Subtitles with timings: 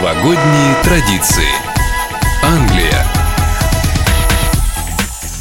[0.00, 1.44] Новогодние традиции.
[2.42, 3.06] Англия.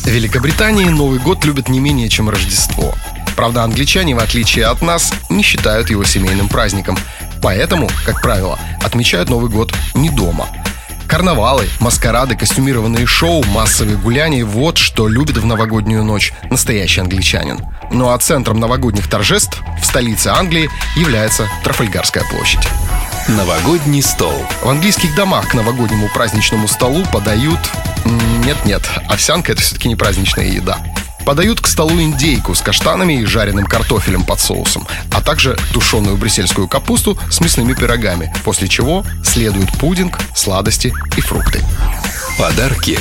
[0.03, 2.93] В Великобритании Новый год любят не менее, чем Рождество.
[3.37, 6.97] Правда, англичане, в отличие от нас, не считают его семейным праздником.
[7.41, 10.49] Поэтому, как правило, отмечают Новый год не дома.
[11.07, 17.61] Карнавалы, маскарады, костюмированные шоу, массовые гуляния– вот что любит в новогоднюю ночь настоящий англичанин.
[17.93, 22.67] Ну а центром новогодних торжеств в столице Англии является Трафальгарская площадь.
[23.29, 24.33] Новогодний стол.
[24.63, 27.59] В английских домах к новогоднему праздничному столу подают...
[28.43, 30.79] Нет-нет, овсянка— это все-таки не праздничная еда.
[31.25, 36.67] Подают к столу индейку с каштанами и жареным картофелем под соусом, а также тушеную брюссельскую
[36.67, 41.63] капусту с мясными пирогами, после чего следует пудинг, сладости и фрукты.
[42.39, 42.97] Подарки.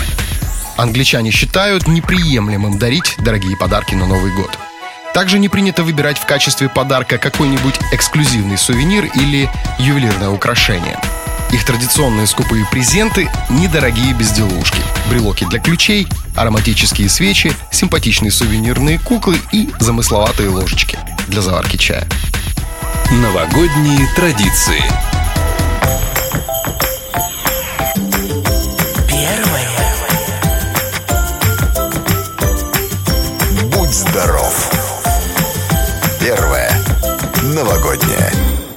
[0.77, 4.51] Англичане считают неприемлемым дарить дорогие подарки на Новый год.
[5.19, 9.51] Также не принято выбирать в качестве подарка какой-нибудь эксклюзивный сувенир или
[9.81, 10.97] ювелирное украшение.
[11.51, 14.79] Их традиционные скупые презенты– недорогие безделушки,
[15.11, 20.97] брелоки для ключей, ароматические свечи, симпатичные сувенирные куклы и замысловатые ложечки
[21.27, 22.07] для заварки чая.
[23.11, 24.85] Новогодние традиции.
[37.89, 38.68] сегодня.